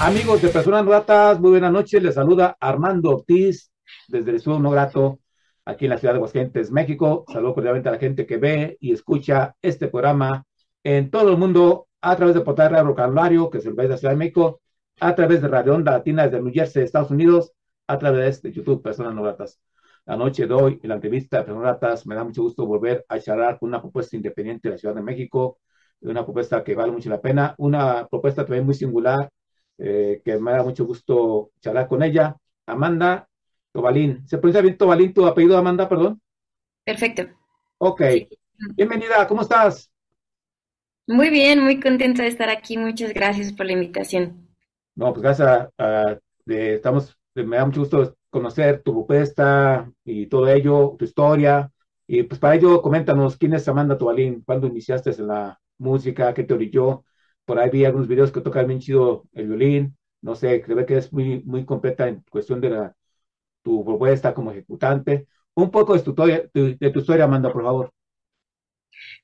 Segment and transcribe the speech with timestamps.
[0.00, 2.02] Amigos de Personas Ratas, muy buenas noches.
[2.02, 3.70] Les saluda Armando Ortiz
[4.08, 5.20] desde el Estudio No Grato,
[5.64, 7.24] aquí en la ciudad de Aguascalientes, México.
[7.32, 10.44] Saludo cordialmente a la gente que ve y escucha este programa
[10.82, 13.94] en todo el mundo a través de Portal Radio Calvario, que es el país de
[13.94, 14.60] la Ciudad de México,
[15.00, 17.52] a través de Radio Onda Latina desde New Jersey, Estados Unidos,
[17.86, 19.60] a través de YouTube Personas No Gratas.
[20.06, 23.06] La noche de hoy, en la entrevista de Personas Ratas, me da mucho gusto volver
[23.08, 25.60] a charlar con una propuesta independiente de la Ciudad de México,
[26.00, 29.30] una propuesta que vale mucho la pena, una propuesta también muy singular,
[29.78, 32.36] eh, que me da mucho gusto charlar con ella,
[32.66, 33.28] Amanda
[33.72, 34.26] Tobalín.
[34.28, 36.20] ¿Se pronuncia bien Tobalín tu apellido, Amanda, perdón?
[36.86, 37.22] Perfecto.
[37.78, 38.00] Ok.
[38.76, 39.90] Bienvenida, ¿cómo estás?
[41.06, 42.76] Muy bien, muy contenta de estar aquí.
[42.76, 44.48] Muchas gracias por la invitación.
[44.94, 50.26] No, pues gracias a, a- de- estamos, me da mucho gusto conocer tu propuesta y
[50.26, 51.70] todo ello, tu historia.
[52.06, 56.44] Y pues para ello, coméntanos quién es Amanda Tobalín, cuándo iniciaste en la música, qué
[56.44, 57.04] te orilló.
[57.44, 59.96] Por ahí vi algunos videos que tocas bien chido el violín.
[60.22, 62.96] No sé, creo que es muy, muy completa en cuestión de la,
[63.62, 65.28] tu propuesta como ejecutante.
[65.54, 67.92] Un poco de tu, de tu historia, Amanda, por favor.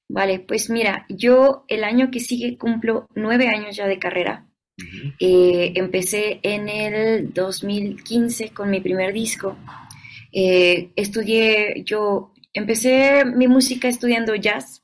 [0.08, 4.46] Vale, pues mira, yo el año que sigue cumplo nueve años ya de carrera.
[5.20, 9.56] Eh, empecé en el 2015 con mi primer disco.
[10.32, 14.82] Eh, estudié, yo empecé mi música estudiando jazz.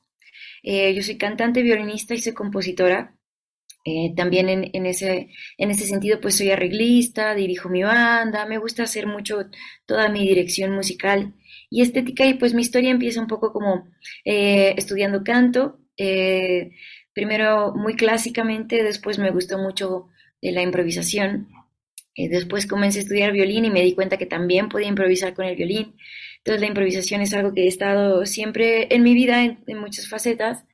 [0.63, 3.16] Eh, yo soy cantante, violinista y soy compositora.
[3.89, 8.83] Eh, también en, ese, en ese sentido, pues soy arreglista, dirijo mi banda, me gusta
[8.83, 9.45] hacer mucho
[9.85, 11.35] toda mi dirección musical
[11.69, 13.87] y estética y pues mi historia empieza un poco como
[14.25, 16.71] eh, estudiando canto, eh,
[17.13, 20.09] primero muy clásicamente, después me gustó mucho
[20.41, 21.47] la improvisación,
[22.13, 25.55] después comencé a estudiar violín y me di cuenta que también podía improvisar con el
[25.55, 25.95] violín,
[26.39, 30.65] entonces la improvisación es algo que he estado siempre en mi vida en muchas facetas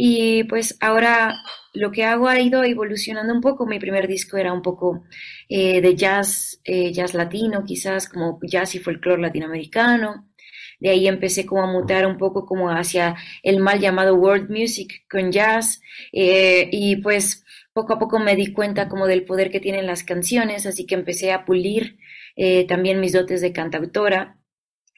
[0.00, 1.42] y pues ahora
[1.74, 3.66] lo que hago ha ido evolucionando un poco.
[3.66, 5.02] Mi primer disco era un poco
[5.48, 10.28] eh, de jazz, eh, jazz latino, quizás como jazz y folclore latinoamericano.
[10.78, 15.04] De ahí empecé como a mutar un poco como hacia el mal llamado world music
[15.10, 15.80] con jazz.
[16.12, 20.04] eh, y pues poco a poco me di cuenta como del poder que tienen las
[20.04, 21.98] canciones, así que empecé a pulir
[22.68, 24.38] también mis dotes de cantautora.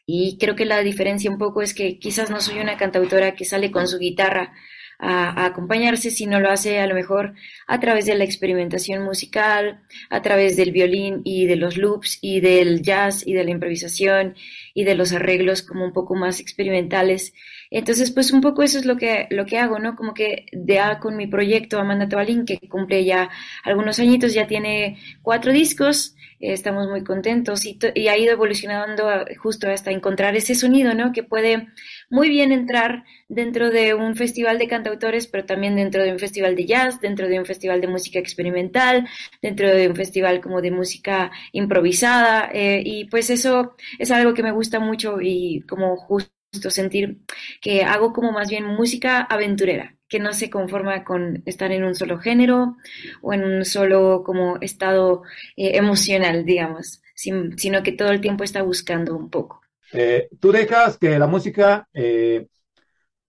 [0.05, 3.47] Y creo que la diferencia un poco es que quizás no soy una cantautora que
[3.47, 4.53] sale con su guitarra
[5.01, 7.35] a, a acompañarse, sino lo hace a lo mejor
[7.67, 12.41] a través de la experimentación musical, a través del violín y de los loops y
[12.41, 14.35] del jazz y de la improvisación
[14.75, 17.33] y de los arreglos como un poco más experimentales.
[17.71, 19.95] Entonces, pues un poco eso es lo que, lo que hago, ¿no?
[19.97, 23.31] Como que ya con mi proyecto Amanda Tobalín, que cumple ya
[23.65, 29.05] algunos añitos, ya tiene cuatro discos, estamos muy contentos y, y ha ido evolucionando
[29.39, 31.13] justo hasta encontrar ese sonido, ¿no?
[31.13, 31.69] Que puede
[32.09, 36.57] muy bien entrar dentro de un festival de cantautores, pero también dentro de un festival
[36.57, 39.09] de jazz, dentro de un festival de música experimental,
[39.43, 44.43] dentro de un festival como de música improvisada, eh, y pues eso es algo que
[44.43, 46.31] me gusta mucho y como justo
[46.71, 47.19] sentir
[47.61, 51.95] que hago como más bien música aventurera, que no se conforma con estar en un
[51.97, 52.77] solo género
[53.23, 55.23] o en un solo como estado
[55.57, 59.63] eh, emocional, digamos, sin- sino que todo el tiempo está buscando un poco.
[59.93, 62.47] Eh, tú dejas que la música eh,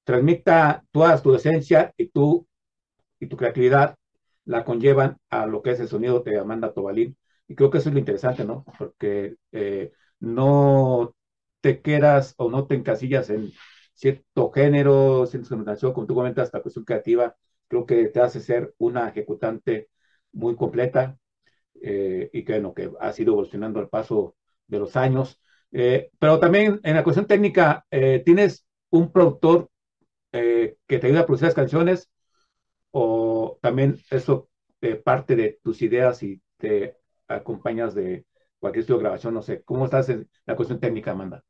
[0.05, 2.47] transmita toda tu esencia y tú
[3.19, 3.97] y tu creatividad
[4.45, 7.17] la conllevan a lo que es el sonido de Amanda Tobalín.
[7.47, 8.65] Y creo que eso es lo interesante, ¿no?
[8.79, 11.15] Porque eh, no
[11.61, 13.51] te quedas o no te encasillas en
[14.01, 17.35] cierto género, cierta instrumentación, como tú comentas, la cuestión creativa,
[17.67, 19.89] creo que te hace ser una ejecutante
[20.33, 21.17] muy completa
[21.81, 24.35] eh, y que, bueno, que ha sido evolucionando al paso
[24.67, 25.39] de los años.
[25.71, 29.69] Eh, pero también en la cuestión técnica, eh, ¿tienes un productor
[30.31, 32.09] que te ayuda a producir las canciones
[32.91, 34.49] o también eso
[35.03, 38.25] parte de tus ideas y te acompañas de
[38.59, 39.33] cualquier estudio de grabación?
[39.33, 41.43] No sé, ¿cómo estás en la cuestión técnica, Amanda?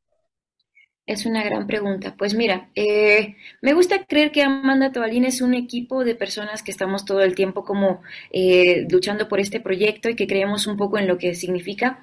[1.06, 2.14] Es una gran pregunta.
[2.16, 6.70] Pues mira, eh, me gusta creer que Amanda Tobalín es un equipo de personas que
[6.70, 10.98] estamos todo el tiempo como eh, luchando por este proyecto y que creemos un poco
[10.98, 12.00] en lo que significa.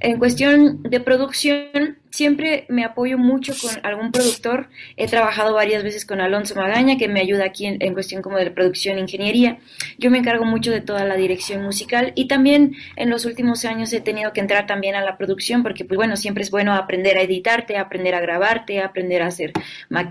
[0.00, 4.68] En cuestión de producción, siempre me apoyo mucho con algún productor.
[4.96, 8.50] He trabajado varias veces con Alonso Magaña, que me ayuda aquí en, cuestión como de
[8.50, 9.58] producción e ingeniería.
[9.98, 13.92] Yo me encargo mucho de toda la dirección musical y también en los últimos años
[13.92, 17.16] he tenido que entrar también a la producción porque, pues bueno, siempre es bueno aprender
[17.16, 19.52] a editarte, aprender a grabarte, aprender a hacer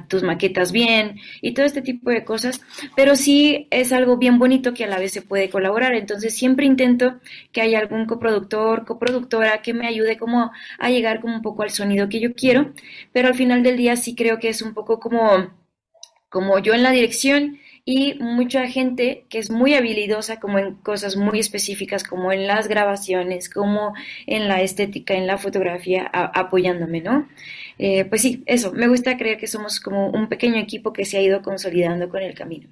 [0.07, 2.61] tus maquetas bien y todo este tipo de cosas.
[2.95, 5.95] Pero sí es algo bien bonito que a la vez se puede colaborar.
[5.95, 7.19] Entonces siempre intento
[7.51, 11.71] que haya algún coproductor, coproductora que me ayude como a llegar como un poco al
[11.71, 12.73] sonido que yo quiero,
[13.11, 15.53] pero al final del día sí creo que es un poco como,
[16.29, 21.15] como yo en la dirección y mucha gente que es muy habilidosa como en cosas
[21.15, 23.93] muy específicas, como en las grabaciones, como
[24.27, 27.27] en la estética, en la fotografía, apoyándome, ¿no?
[27.79, 31.17] Eh, pues sí, eso, me gusta creer que somos como un pequeño equipo que se
[31.17, 32.69] ha ido consolidando con el camino.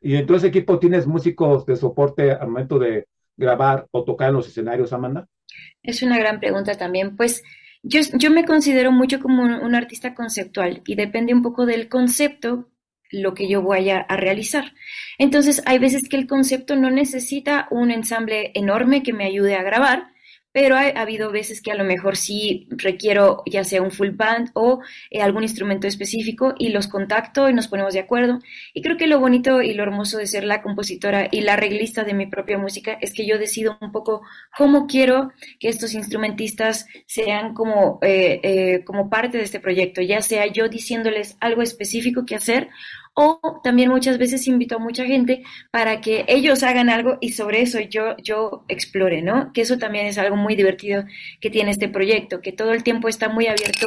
[0.00, 4.28] ¿Y en todo ese equipo tienes músicos de soporte al momento de grabar o tocar
[4.28, 5.26] en los escenarios, Amanda?
[5.82, 7.16] Es una gran pregunta también.
[7.16, 7.42] Pues
[7.84, 12.70] yo, yo me considero mucho como un, artista conceptual y depende un poco del concepto
[13.10, 14.72] lo que yo vaya a realizar.
[15.18, 19.62] Entonces, hay veces que el concepto no necesita un ensamble enorme que me ayude a
[19.62, 20.13] grabar,
[20.54, 24.50] pero ha, habido veces que a lo mejor sí requiero ya sea un full band
[24.54, 24.78] o
[25.10, 28.38] eh, algún instrumento específico y los contacto y nos ponemos de acuerdo.
[28.72, 32.04] Y creo que lo bonito y lo hermoso de ser la compositora y la arreglista
[32.04, 34.22] de mi propia música es que yo decido un poco
[34.56, 40.22] cómo quiero que estos instrumentistas sean como, eh, eh, como parte de este proyecto, ya
[40.22, 42.68] sea yo diciéndoles algo específico que hacer
[43.14, 47.62] o también muchas veces invito a mucha gente para que ellos hagan algo y sobre
[47.62, 49.52] eso yo, yo explore, ¿no?
[49.52, 51.04] Que eso también es algo muy divertido
[51.40, 53.86] que tiene este proyecto, que todo el tiempo está muy abierto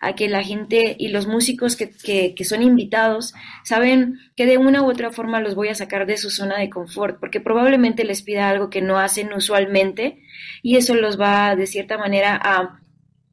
[0.00, 3.32] a, que la gente y los músicos que, que, que son invitados
[3.64, 6.68] saben que de una u otra forma los voy a sacar de su zona de
[6.68, 10.22] confort, porque probablemente les pida algo que no hacen usualmente
[10.62, 12.80] y eso los va de cierta manera a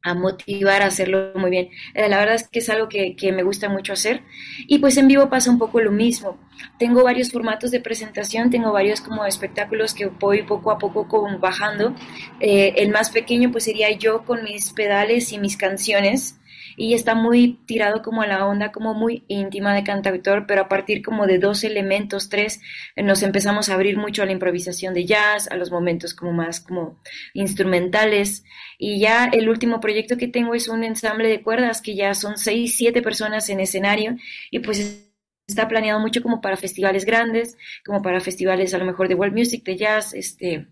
[0.02, 1.70] a motivar a hacerlo muy bien.
[1.94, 4.22] Eh, la verdad es que es algo que, me gusta mucho hacer.
[4.66, 6.38] Y pues en vivo pasa un poco lo mismo.
[6.78, 11.38] Tengo varios formatos de presentación, tengo varios como espectáculos que voy poco a poco como
[11.38, 11.94] bajando.
[12.40, 16.38] Eh, el más pequeño pues sería yo con mis pedales y mis canciones
[16.78, 20.68] y está muy tirado como a la onda como muy íntima de cantautor, pero a
[20.68, 22.60] partir como de dos elementos, tres,
[22.96, 26.60] nos empezamos a abrir mucho a la improvisación de jazz, a los momentos como más
[26.60, 27.00] como
[27.34, 28.44] instrumentales.
[28.78, 32.38] Y ya el último proyecto que tengo es un ensamble de cuerdas que ya son
[32.38, 34.16] seis, siete personas en escenario
[34.52, 35.04] y pues
[35.48, 39.36] está planeado mucho como para festivales grandes, como para festivales a lo mejor de world
[39.36, 40.68] music, de jazz, este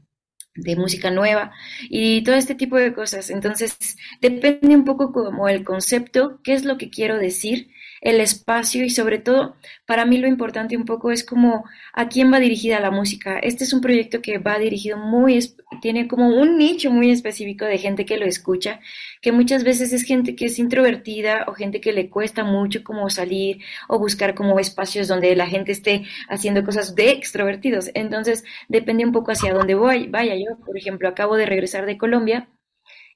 [0.57, 3.31] de música nueva y todo este tipo de cosas.
[3.31, 7.69] Entonces, depende un poco como el concepto, qué es lo que quiero decir
[8.01, 9.57] el espacio y sobre todo
[9.87, 13.39] para mí lo importante un poco es como a quién va dirigida la música.
[13.39, 15.39] Este es un proyecto que va dirigido muy,
[15.81, 18.81] tiene como un nicho muy específico de gente que lo escucha,
[19.21, 23.11] que muchas veces es gente que es introvertida o gente que le cuesta mucho como
[23.11, 23.59] salir
[23.89, 27.91] o buscar como espacios donde la gente esté haciendo cosas de extrovertidos.
[27.95, 30.07] Entonces depende un poco hacia dónde voy.
[30.09, 32.49] Vaya, yo por ejemplo acabo de regresar de Colombia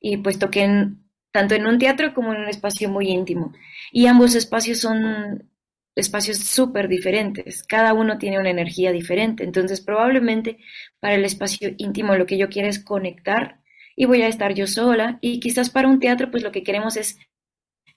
[0.00, 0.88] y pues toqué
[1.32, 3.53] tanto en un teatro como en un espacio muy íntimo.
[3.93, 5.51] Y ambos espacios son
[5.97, 10.59] espacios súper diferentes, cada uno tiene una energía diferente, entonces probablemente
[11.01, 13.61] para el espacio íntimo lo que yo quiero es conectar
[13.97, 15.19] y voy a estar yo sola.
[15.20, 17.19] Y quizás para un teatro pues lo que queremos es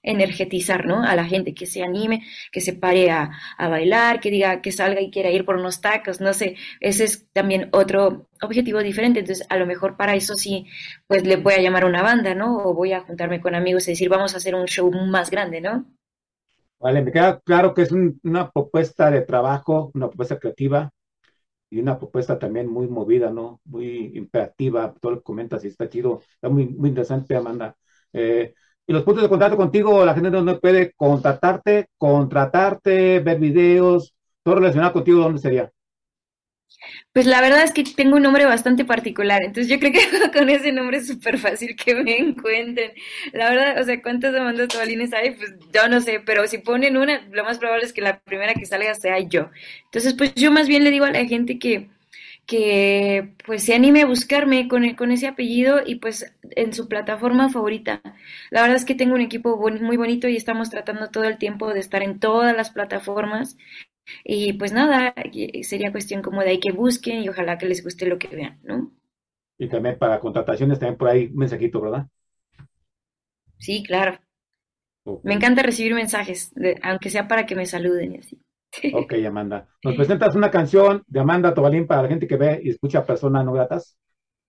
[0.03, 1.03] energetizar, ¿no?
[1.03, 5.01] A la gente, que se anime, que se pare a, bailar, que diga que salga
[5.01, 9.47] y quiera ir por unos tacos, no sé, ese es también otro objetivo diferente, entonces
[9.49, 10.67] a lo mejor para eso sí,
[11.07, 12.57] pues le voy a llamar a una banda, ¿no?
[12.57, 15.61] O voy a juntarme con amigos y decir, vamos a hacer un show más grande,
[15.61, 15.85] ¿no?
[16.79, 20.91] Vale, me queda claro que es una propuesta de trabajo, una propuesta creativa
[21.69, 23.61] y una propuesta también muy movida, ¿no?
[23.65, 27.75] Muy imperativa, todo lo que comentas y está chido, está muy, muy interesante, Amanda.
[28.11, 28.53] Eh,
[28.85, 34.13] y los puntos de contacto contigo, la gente no puede contactarte, contratarte, ver videos,
[34.43, 35.71] todo relacionado contigo, ¿dónde sería?
[37.13, 39.99] Pues la verdad es que tengo un nombre bastante particular, entonces yo creo que
[40.37, 42.91] con ese nombre es súper fácil que me encuentren.
[43.31, 45.31] La verdad, o sea, ¿cuántas demandas tobalines hay?
[45.31, 48.53] Pues yo no sé, pero si ponen una, lo más probable es que la primera
[48.53, 49.49] que salga sea yo.
[49.85, 51.89] Entonces, pues yo más bien le digo a la gente que,
[52.45, 57.49] que pues se anime a buscarme con, con ese apellido y pues en su plataforma
[57.49, 58.01] favorita.
[58.51, 61.73] La verdad es que tengo un equipo muy bonito y estamos tratando todo el tiempo
[61.73, 63.57] de estar en todas las plataformas
[64.25, 65.13] y pues nada,
[65.63, 68.59] sería cuestión como de ahí que busquen y ojalá que les guste lo que vean,
[68.63, 68.91] ¿no?
[69.57, 72.07] Y también para contrataciones también por ahí un mensajito, ¿verdad?
[73.57, 74.19] Sí, claro.
[75.23, 76.51] Me encanta recibir mensajes,
[76.83, 78.42] aunque sea para que me saluden y así.
[78.93, 79.67] Ok, Amanda.
[79.83, 83.45] ¿Nos presentas una canción de Amanda Tobalín para la gente que ve y escucha personas
[83.45, 83.97] no gratas?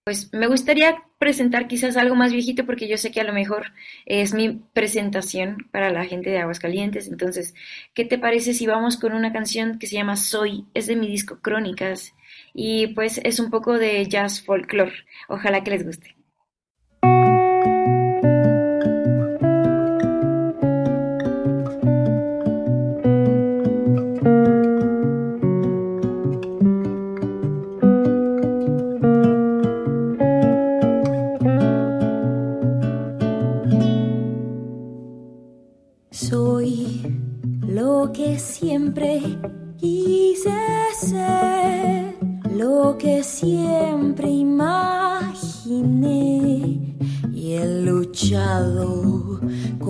[0.04, 3.73] pues me gustaría presentar quizás algo más viejito porque yo sé que a lo mejor
[4.04, 7.09] es mi presentación para la gente de Aguascalientes.
[7.09, 7.54] Entonces,
[7.95, 10.66] ¿qué te parece si vamos con una canción que se llama Soy?
[10.75, 12.14] Es de mi disco Crónicas
[12.52, 14.93] y pues es un poco de jazz folklore.
[15.28, 16.14] Ojalá que les guste.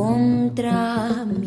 [0.05, 1.44] contra mim.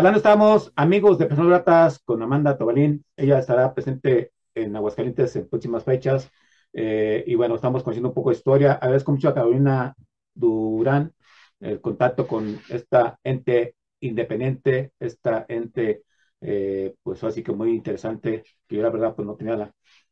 [0.00, 3.04] Charlando estamos, amigos de Personas Gratas, con Amanda Tobalín.
[3.18, 6.30] Ella estará presente en Aguascalientes en próximas fechas.
[6.72, 8.72] Eh, y bueno, estamos conociendo un poco de historia.
[8.72, 9.94] Agradezco mucho a Carolina
[10.32, 11.12] Durán
[11.60, 16.04] el contacto con esta ente independiente, esta ente,
[16.40, 19.70] eh, pues así que muy interesante, que yo la verdad pues no tenía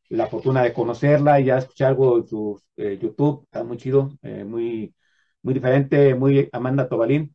[0.09, 4.11] la, fortuna de conocerla y ya escuché algo en su eh, YouTube, está muy chido,
[4.21, 4.93] muy,
[5.41, 7.33] muy diferente, muy Amanda Tobalín.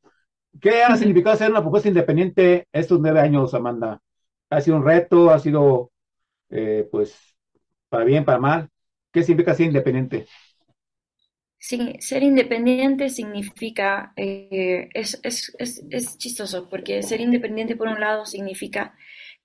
[0.60, 4.00] ¿Qué ha significado ser una propuesta independiente estos nueve años, Amanda?
[4.50, 5.30] ¿Ha sido un reto?
[5.30, 5.90] ¿Ha sido,
[6.50, 7.16] eh, pues,
[7.88, 8.70] para bien, para mal?
[9.12, 10.26] ¿Qué significa ser independiente?
[11.58, 18.00] Sí, ser independiente significa, eh, es, es, es, es chistoso, porque ser independiente por un
[18.00, 18.94] lado significa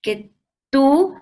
[0.02, 0.32] que
[0.70, 1.16] tú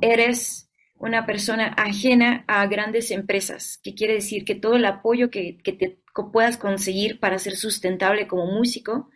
[0.00, 5.58] eres una persona ajena a grandes empresas, que quiere decir que todo el apoyo que,
[5.58, 5.99] que te
[6.32, 9.10] puedas conseguir para ser sustentable como músico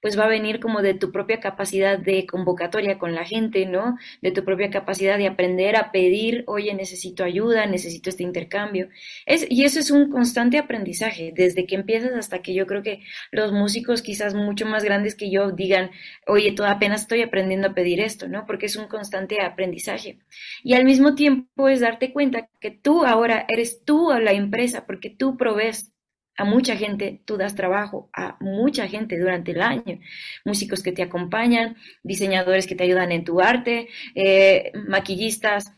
[0.00, 3.96] pues va a venir como de tu propia capacidad de convocatoria con la gente, ¿no?
[4.22, 8.88] De tu propia capacidad de aprender a pedir, oye, necesito ayuda, necesito este intercambio.
[9.26, 13.02] Es, y eso es un constante aprendizaje, desde que empiezas hasta que yo creo que
[13.32, 15.90] los músicos quizás mucho más grandes que yo digan,
[16.26, 18.46] oye, tú apenas estoy aprendiendo a pedir esto, ¿no?
[18.46, 20.18] Porque es un constante aprendizaje.
[20.62, 25.10] Y al mismo tiempo es darte cuenta que tú ahora eres tú la empresa, porque
[25.10, 25.92] tú provees
[26.38, 30.00] a mucha gente, tú das trabajo a mucha gente durante el año.
[30.44, 35.72] Músicos que te acompañan, diseñadores que te ayudan en tu arte, eh, maquillistas,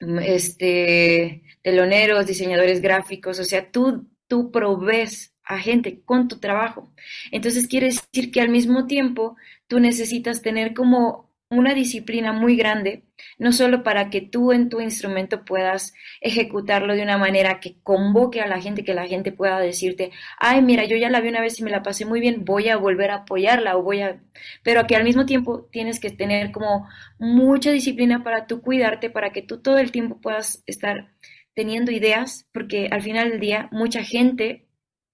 [0.00, 6.92] este, teloneros, diseñadores gráficos, o sea, tú, tú provees a gente con tu trabajo.
[7.30, 9.36] Entonces quiere decir que al mismo tiempo
[9.68, 13.04] tú necesitas tener como una disciplina muy grande,
[13.38, 18.40] no solo para que tú en tu instrumento puedas ejecutarlo de una manera que convoque
[18.40, 21.40] a la gente, que la gente pueda decirte, ay, mira, yo ya la vi una
[21.40, 24.20] vez y me la pasé muy bien, voy a volver a apoyarla o voy a...
[24.62, 26.86] Pero que al mismo tiempo tienes que tener como
[27.18, 31.12] mucha disciplina para tú cuidarte, para que tú todo el tiempo puedas estar
[31.54, 34.66] teniendo ideas, porque al final del día mucha gente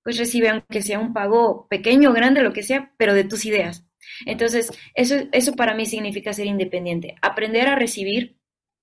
[0.02, 3.86] pues recibe, aunque sea un pago pequeño grande, lo que sea, pero de tus ideas.
[4.26, 8.37] Entonces, eso, eso para mí significa ser independiente, aprender a recibir,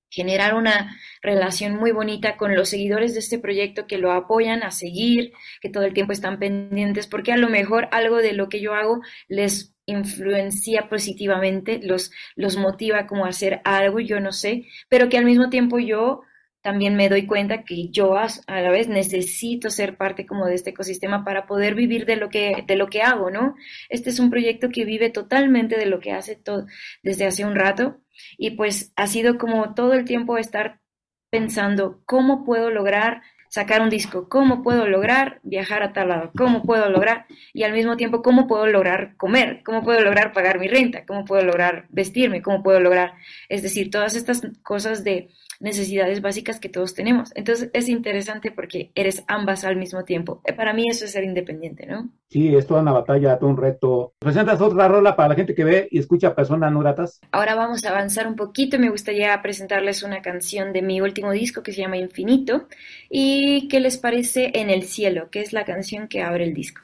[0.09, 4.71] generar una relación muy bonita con los seguidores de este proyecto que lo apoyan a
[4.71, 8.59] seguir, que todo el tiempo están pendientes, porque a lo mejor algo de lo que
[8.59, 14.67] yo hago les influencia positivamente, los, los motiva como a hacer algo, yo no sé,
[14.89, 16.21] pero que al mismo tiempo yo
[16.61, 20.71] también me doy cuenta que yo a, la vez necesito ser parte como de este
[20.71, 23.55] ecosistema para poder vivir de lo que, de lo que hago, ¿no?
[23.89, 26.67] Este es un proyecto que vive totalmente de lo que hace todo
[27.03, 27.99] desde hace un rato
[28.37, 30.81] y pues ha sido como todo el tiempo estar
[31.29, 33.21] pensando cómo puedo lograr
[33.51, 37.73] sacar un disco, cómo puedo lograr viajar a tal lado, cómo puedo lograr y al
[37.73, 41.85] mismo tiempo cómo puedo lograr comer, cómo puedo lograr pagar mi renta, cómo puedo lograr
[41.89, 43.15] vestirme, cómo puedo lograr,
[43.49, 45.27] es decir, todas estas cosas de
[45.61, 47.31] necesidades básicas que todos tenemos.
[47.35, 50.41] Entonces es interesante porque eres ambas al mismo tiempo.
[50.45, 52.09] Eh, para mí eso es ser independiente, ¿no?
[52.29, 54.13] Sí, es toda una batalla, todo un reto.
[54.19, 57.19] ¿Presentas otra rola para la gente que ve y escucha personas no gratas?
[57.31, 58.79] Ahora vamos a avanzar un poquito.
[58.79, 62.67] Me gustaría presentarles una canción de mi último disco que se llama Infinito.
[63.09, 65.29] ¿Y qué les parece En el Cielo?
[65.29, 66.81] que es la canción que abre el disco?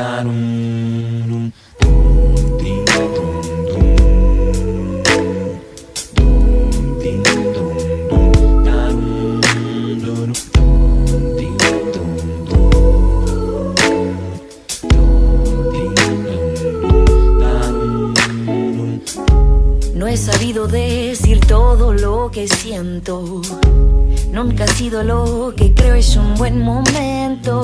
[0.00, 1.09] No
[20.10, 23.40] he sabido decir todo lo que siento.
[24.32, 27.62] Nunca ha sido lo que creo es un buen momento.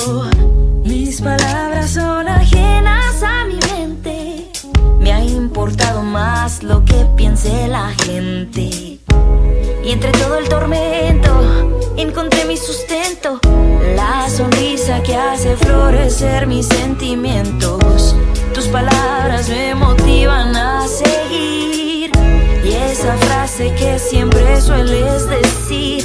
[0.85, 4.51] Mis palabras son ajenas a mi mente.
[5.01, 9.01] Me ha importado más lo que piense la gente.
[9.85, 11.31] Y entre todo el tormento
[11.97, 13.41] encontré mi sustento.
[13.97, 18.15] La sonrisa que hace florecer mis sentimientos.
[18.55, 21.66] Tus palabras me motivan a seguir.
[23.07, 26.05] Esa frase que siempre sueles decir.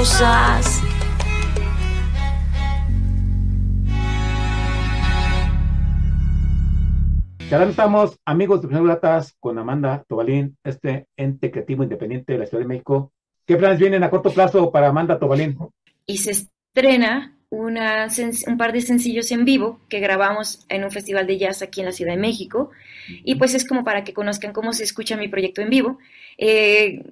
[0.00, 0.82] Cosas.
[7.50, 12.62] Ya estamos, amigos de Gratas, con Amanda Tobalín, este ente creativo independiente de la Ciudad
[12.62, 13.12] de México.
[13.44, 15.58] ¿Qué planes vienen a corto plazo para Amanda Tobalín?
[16.06, 18.06] Y se estrena una,
[18.46, 21.86] un par de sencillos en vivo que grabamos en un festival de jazz aquí en
[21.86, 22.70] la Ciudad de México.
[23.06, 25.98] Y pues es como para que conozcan cómo se escucha mi proyecto en vivo.
[26.38, 27.02] Eh,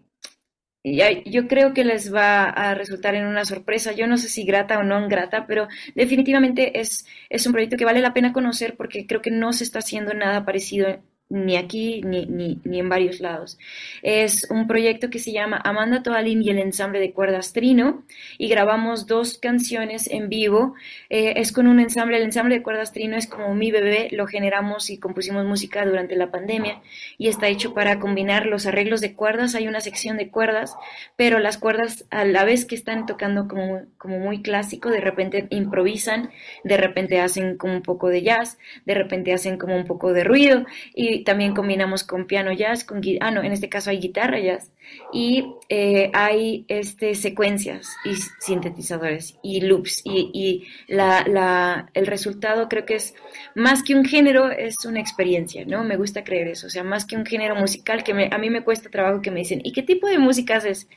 [1.27, 3.93] yo creo que les va a resultar en una sorpresa.
[3.93, 7.85] Yo no sé si grata o no grata, pero definitivamente es, es un proyecto que
[7.85, 12.01] vale la pena conocer porque creo que no se está haciendo nada parecido ni aquí
[12.03, 13.59] ni, ni, ni, en varios lados.
[14.03, 18.05] Es un proyecto que se llama Amanda Toalín y el ensamble de cuerdas Trino
[18.39, 20.75] y grabamos dos canciones en vivo.
[21.11, 24.27] Eh, es con un ensamble, el ensamble de cuerdas Trino es como mi bebé, lo
[24.27, 26.81] generamos y compusimos música durante la pandemia
[27.19, 29.55] y está hecho para combinar los arreglos de cuerdas.
[29.55, 30.77] Hay una sección de cuerdas,
[31.17, 35.47] pero las cuerdas a la vez que están tocando como, como muy clásico, de repente
[35.51, 36.31] improvisan,
[36.65, 40.25] de repente hacen como un poco de jazz, de repente hacen como un poco de
[40.25, 40.65] ruido
[40.95, 44.73] y también combinamos con piano jazz, con ah no, en este caso hay guitarra jazz
[45.13, 52.69] y eh, hay este secuencias y sintetizadores y loops y, y la, la, el resultado
[52.69, 53.15] creo que es
[53.55, 55.85] más que un género es una experiencia, ¿no?
[55.85, 58.65] Me gusta creer eso, o sea, más que un género musical que a mí me
[58.65, 60.89] cuesta trabajo que me dicen, ¿y qué tipo de música haces?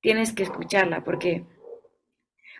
[0.00, 1.44] Tienes que escucharla porque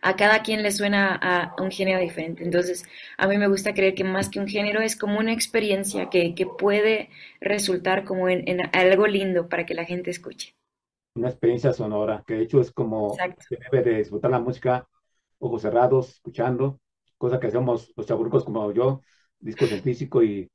[0.04, 2.44] a cada quien le suena a, un género diferente.
[2.44, 2.84] Entonces,
[3.16, 6.34] a mí me gusta creer que más que un género es como una experiencia que,
[6.58, 7.08] puede
[7.40, 10.54] resultar como en, algo lindo para que la gente escuche.
[11.14, 14.86] Una experiencia sonora, que de hecho es como se debe de disfrutar la música,
[15.38, 16.78] ojos cerrados, escuchando,
[17.16, 19.00] cosa que hacemos los chaburcos como yo,
[19.38, 20.50] discos en físico y,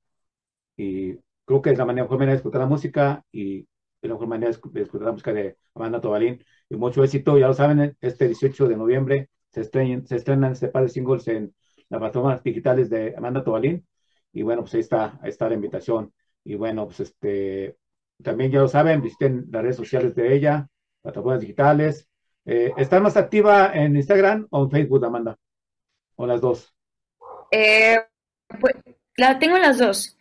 [0.78, 3.68] y creo que es la manera, mejor manera de escuchar la música y
[4.04, 6.44] la mejor manera de escuchar la música de Amanda Tobalín.
[6.70, 10.70] Y mucho éxito, ya lo saben, este 18 de noviembre se, estrenan, se estrenan este
[10.70, 11.54] par de singles en
[11.90, 13.86] las plataformas digitales de Amanda Tobalín.
[14.32, 16.14] Y bueno, pues ahí está, ahí está la invitación.
[16.44, 17.78] Y bueno, pues este,
[18.24, 20.68] también ya lo saben, visiten las redes sociales de ella,
[21.02, 22.08] plataformas digitales.
[22.46, 25.38] Eh, ¿Está más activa en Instagram o en Facebook, Amanda?
[26.16, 26.74] ¿O las dos?
[27.52, 27.98] Eh,
[28.60, 28.76] pues,
[29.18, 30.16] la, tengo las dos.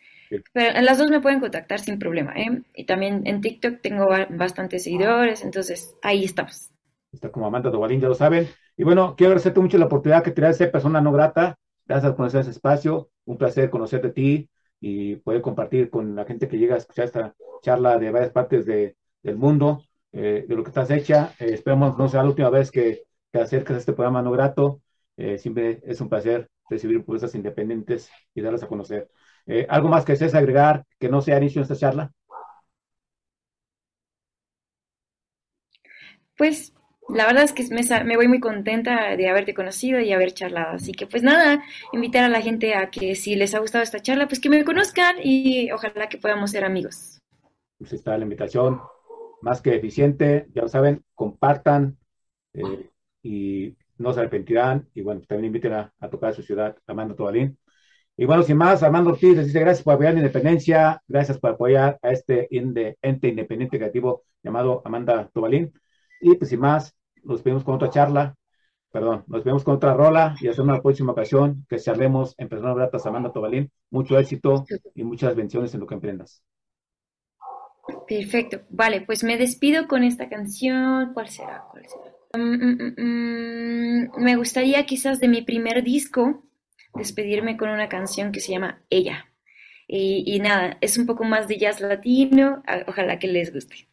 [0.53, 2.35] Pero en las dos me pueden contactar sin problema.
[2.37, 2.63] ¿eh?
[2.75, 6.71] Y también en TikTok tengo bastantes seguidores, entonces ahí estamos.
[7.13, 8.47] Está como Amanda Tobalín, ya lo saben.
[8.79, 11.59] Y bueno, quiero agradecerte mucho la oportunidad que te da ser persona no grata.
[11.85, 13.11] Gracias por conocer ese espacio.
[13.25, 17.07] Un placer conocerte a ti y poder compartir con la gente que llega a escuchar
[17.07, 21.35] esta charla de varias partes de, del mundo, eh, de lo que estás hecha.
[21.41, 24.81] Eh, esperamos no sea la última vez que te acerques a este programa no grato.
[25.17, 29.11] Eh, siempre es un placer recibir propuestas independientes y darlas a conocer.
[29.69, 32.13] ¿Algo más que desees agregar que no sea inicio en esta charla?
[36.37, 36.73] Pues
[37.09, 40.77] la verdad es que me, voy muy contenta de haberte conocido y haber charlado.
[40.77, 44.01] Así que pues nada, invitar a la gente a que si les ha gustado esta
[44.01, 47.19] charla, pues que me conozcan y ojalá que podamos ser amigos.
[47.79, 48.81] Pues está la invitación,
[49.41, 51.97] más que eficiente, ya lo saben, compartan
[52.53, 52.91] eh,
[53.23, 54.89] y no se arrepentirán.
[54.95, 57.59] Y bueno, también inviten a, tocar a su ciudad, Amanda Tobalín.
[58.17, 61.51] Y bueno, sin más, Armando Ortiz les dice gracias por apoyar la independencia, gracias por
[61.53, 65.73] apoyar a este ente independiente creativo llamado Amanda Tobalín.
[66.21, 66.98] Y pues sin más,
[67.29, 68.35] nos vemos con otra charla,
[68.91, 72.77] perdón, nos vemos con otra rola y hasta una próxima ocasión que charlemos en Personas
[72.77, 73.71] Gratas Amanda Tobalín.
[73.91, 74.65] Mucho éxito
[74.95, 76.43] y muchas bendiciones en lo que emprendas.
[78.07, 81.13] Perfecto, vale, pues me despido con esta canción.
[81.13, 81.65] ¿Cuál será?
[81.71, 82.15] ¿Cuál será?
[82.35, 86.45] Mm, mm, mm, me gustaría quizás de mi primer disco
[86.95, 89.27] despedirme con una canción que se llama Ella.
[89.91, 93.89] Y nada, es un poco más de jazz latino, ojalá que les guste.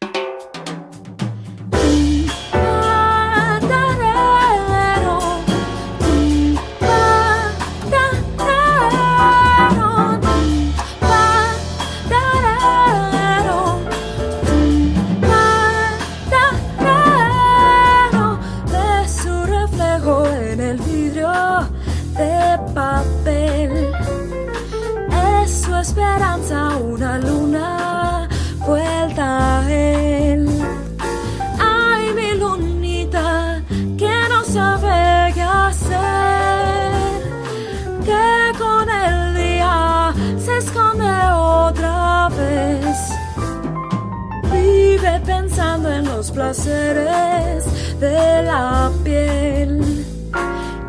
[46.46, 47.64] Placeres
[47.98, 49.80] de la piel.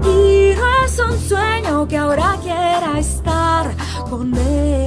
[0.03, 3.65] Y no es un sueño que ahora quiera estar
[4.07, 4.86] con él.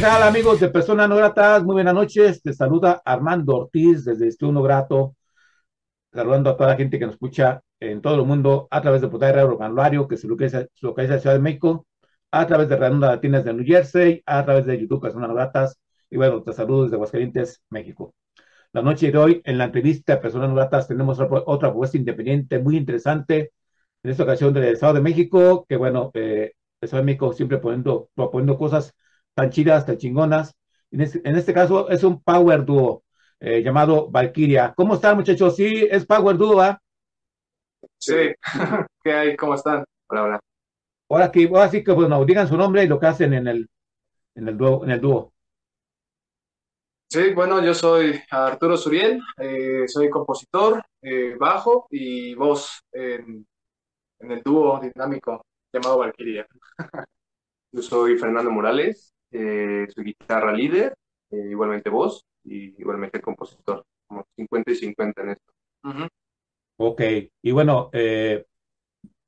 [0.00, 1.62] ¿Qué tal amigos de Personas No Gratas?
[1.62, 2.40] Muy buenas noches.
[2.40, 5.14] Te saluda Armando Ortiz desde Estudio No Grato,
[6.10, 9.08] saludando a toda la gente que nos escucha en todo el mundo a través de
[9.08, 11.86] Portal Radio Manuario, que se localiza, se localiza en la Ciudad de México,
[12.30, 15.78] a través de Redonda Latinas de New Jersey, a través de YouTube Personas No Gratas,
[16.08, 18.14] y bueno, te saludo desde Aguascalientes, México.
[18.72, 22.58] La noche de hoy, en la entrevista de Personas No Gratas, tenemos otra propuesta independiente
[22.58, 23.52] muy interesante,
[24.02, 27.58] en esta ocasión del Estado de México, que bueno, eh, el Estado de México siempre
[27.58, 28.94] poniendo, proponiendo cosas
[29.40, 30.54] tan chidas, tan chingonas.
[30.90, 33.04] En este, en este caso es un power duo
[33.38, 34.74] eh, llamado Valkyria.
[34.76, 35.56] ¿Cómo están, muchachos?
[35.56, 36.78] Sí, es power duo, ¿ah?
[37.96, 38.34] Sí,
[39.02, 39.36] ¿qué hay?
[39.36, 39.84] ¿Cómo están?
[40.08, 40.40] Hola, hola.
[41.08, 43.68] Ahora que, ahora sí que, bueno, digan su nombre y lo que hacen en el,
[44.34, 44.84] en el dúo.
[44.84, 45.32] En el dúo.
[47.08, 53.44] Sí, bueno, yo soy Arturo Suriel, eh, soy compositor, eh, bajo y voz en,
[54.20, 56.46] en el dúo dinámico llamado Valkyria.
[57.72, 60.94] Yo soy Fernando Morales, eh, soy guitarra líder,
[61.30, 65.52] eh, igualmente voz y igualmente compositor, como 50 y 50 en esto.
[65.84, 66.08] Ujú.
[66.78, 67.02] Ok,
[67.42, 68.46] y bueno, eh,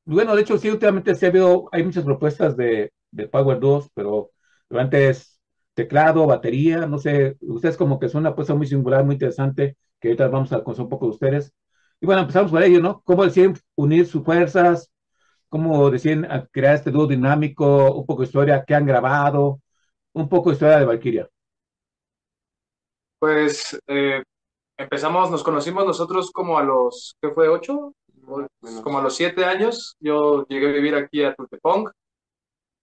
[0.04, 3.90] bueno, de hecho, sí, últimamente se ha habido, hay muchas propuestas de, de Power 2,
[3.94, 4.32] pero
[4.70, 5.40] antes
[5.74, 10.08] teclado, batería, no sé, ustedes como que es una cosa muy singular, muy interesante, que
[10.08, 11.54] ahorita vamos a conocer un poco de ustedes.
[12.00, 13.02] Y bueno, empezamos por ello, ¿no?
[13.04, 14.90] ¿Cómo deciden unir sus fuerzas?
[15.50, 17.94] ¿Cómo deciden a crear este dúo dinámico?
[17.94, 19.61] Un poco de historia, qué han grabado,
[20.14, 21.28] un poco de historia de Valkyria.
[23.18, 24.22] Pues eh,
[24.76, 27.48] empezamos, nos conocimos nosotros como a los, ¿qué fue?
[27.48, 27.94] ¿Ocho?
[28.82, 29.96] Como a los siete años.
[30.00, 31.90] Yo llegué a vivir aquí a Tultepong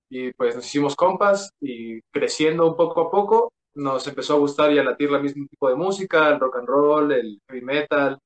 [0.10, 4.72] y pues nos hicimos compas y creciendo un poco a poco nos empezó a gustar
[4.72, 8.18] y a latir el mismo tipo de música, el rock and roll, el heavy metal,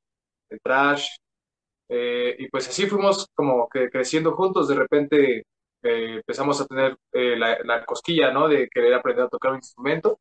[0.49, 1.07] el thrash.
[1.89, 4.67] Eh, y pues así fuimos como que creciendo juntos.
[4.67, 5.43] De repente
[5.84, 8.48] eh, empezamos a tener eh, la, la cosquilla, ¿no?
[8.48, 10.19] De querer aprender a tocar un instrumento.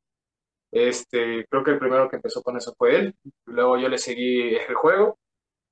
[0.71, 3.15] Este, creo que el primero que empezó con eso fue él.
[3.47, 5.19] Luego yo le seguí el juego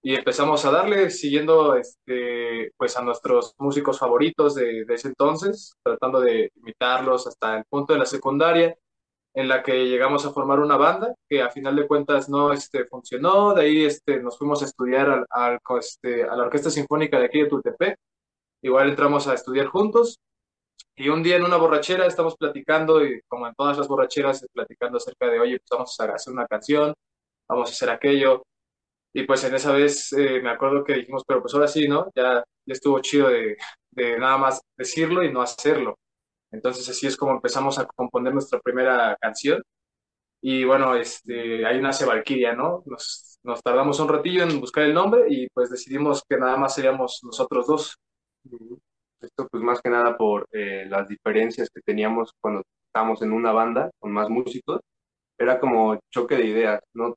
[0.03, 5.74] y empezamos a darle siguiendo este, pues a nuestros músicos favoritos de, de ese entonces,
[5.83, 8.76] tratando de imitarlos hasta el punto de la secundaria
[9.35, 12.85] en la que llegamos a formar una banda que a final de cuentas no este,
[12.87, 17.18] funcionó, de ahí este, nos fuimos a estudiar al, al, este, a la Orquesta Sinfónica
[17.18, 17.96] de aquí de Tultepec,
[18.62, 20.18] igual entramos a estudiar juntos
[20.96, 24.98] y un día en una borrachera estamos platicando y como en todas las borracheras platicando
[24.98, 26.94] acerca de, oye, pues vamos a hacer una canción,
[27.48, 28.42] vamos a hacer aquello.
[29.12, 32.10] Y pues en esa vez eh, me acuerdo que dijimos, pero pues ahora sí, ¿no?
[32.14, 33.56] Ya, ya estuvo chido de,
[33.92, 35.98] de nada más decirlo y no hacerlo.
[36.52, 39.62] Entonces así es como empezamos a componer nuestra primera canción.
[40.42, 42.82] Y bueno, este, ahí nace Valkyria, ¿no?
[42.86, 46.74] Nos, nos tardamos un ratillo en buscar el nombre y pues decidimos que nada más
[46.74, 47.96] seríamos nosotros dos.
[49.20, 53.53] Esto pues más que nada por eh, las diferencias que teníamos cuando estábamos en una
[53.53, 54.81] banda con más músicos.
[55.38, 57.14] Era como choque de ideas, no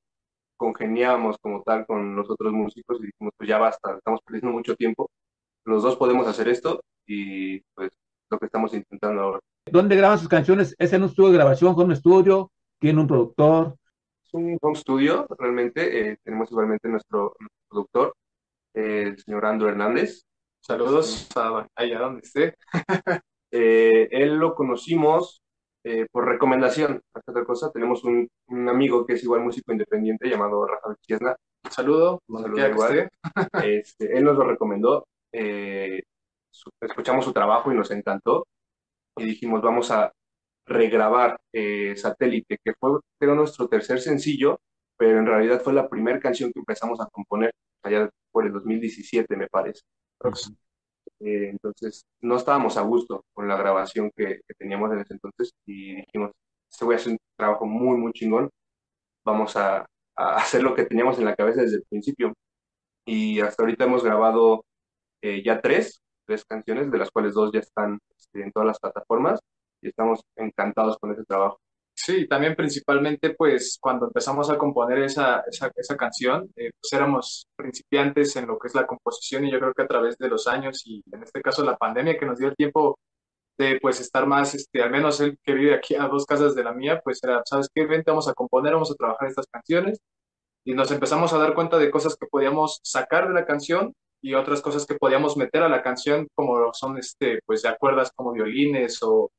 [0.58, 4.76] congeniábamos como tal con los otros músicos y dijimos pues ya basta, estamos perdiendo mucho
[4.76, 5.10] tiempo.
[5.66, 7.92] Los dos podemos hacer esto y pues
[8.30, 9.40] lo que estamos intentando ahora.
[9.72, 10.76] ¿Dónde graban sus canciones?
[10.78, 12.52] ¿Es en un estudio de grabación, con un estudio?
[12.80, 13.76] ¿Tiene un productor?
[14.26, 16.12] Es un home studio, realmente.
[16.12, 18.14] eh, tenemos igualmente nuestro, nuestro productor,
[18.74, 20.24] eh, el señor Andrew Hernández.
[20.67, 22.56] Saludos a allá donde esté.
[23.56, 25.43] Eh, él lo conocimos
[25.84, 26.99] eh, por recomendación.
[27.13, 31.36] Hasta otra cosa, tenemos un, un amigo que es igual músico independiente llamado Rafael Chiesna.
[31.63, 33.10] Un saludo, Un saludo igual.
[33.63, 36.02] Este, él nos lo recomendó, eh,
[36.49, 38.47] su- escuchamos su trabajo y nos encantó
[39.17, 40.12] y dijimos vamos a
[40.65, 44.60] regrabar eh, Satélite, que fue creo nuestro tercer sencillo,
[44.98, 47.52] pero en realidad fue la primera canción que empezamos a componer
[47.83, 49.81] allá por el 2017 me parece.
[51.20, 55.96] Eh, entonces no estábamos a gusto con la grabación que, teníamos en ese entonces y
[55.96, 56.32] dijimos,
[56.70, 58.50] este voy a hacer un trabajo muy, muy chingón,
[59.26, 59.86] vamos a,
[60.16, 62.34] a hacer lo que teníamos en la cabeza desde el principio.
[63.06, 64.66] Y hasta ahorita hemos grabado
[65.22, 68.80] eh, ya tres, tres canciones, de las cuales dos ya están este, en todas las
[68.80, 69.40] plataformas
[69.82, 71.60] y estamos encantados con ese trabajo.
[72.06, 77.47] Sí, también principalmente pues cuando empezamos a componer esa, esa, esa canción, eh, pues éramos
[77.56, 80.45] principiantes en lo que es la composición y yo creo que a través de los
[80.47, 82.99] años y en este caso la pandemia que nos dio el tiempo
[83.58, 86.63] de pues estar más, este, al menos él que vive aquí a dos casas de
[86.65, 87.85] la mía, pues era, ¿sabes qué?
[87.85, 89.99] Vente, vamos a componer, vamos a trabajar estas canciones.
[90.65, 94.33] Y nos empezamos a dar cuenta de cosas que podíamos sacar de la canción y
[94.35, 98.33] otras cosas que podíamos meter a la canción, como son, este, pues, de acuerdas como
[98.33, 99.31] violines o,